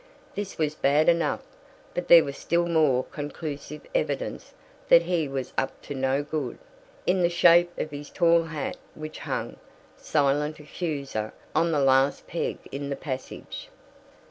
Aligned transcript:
This 0.33 0.57
was 0.57 0.73
bad 0.73 1.07
enough, 1.09 1.43
but 1.93 2.07
there 2.07 2.23
was 2.23 2.35
still 2.35 2.65
more 2.65 3.03
conclusive 3.03 3.81
evidence 3.93 4.51
that 4.89 5.03
he 5.03 5.27
was 5.27 5.53
up 5.59 5.79
to 5.83 5.93
no 5.93 6.23
good, 6.23 6.57
in 7.05 7.21
the 7.21 7.29
shape 7.29 7.69
of 7.77 7.91
his 7.91 8.09
tall 8.09 8.41
hat, 8.45 8.77
which 8.95 9.19
hung, 9.19 9.57
silent 9.97 10.59
accuser, 10.59 11.33
on 11.53 11.71
the 11.71 11.79
last 11.79 12.25
peg 12.25 12.57
in 12.71 12.89
the 12.89 12.95
passage. 12.95 13.69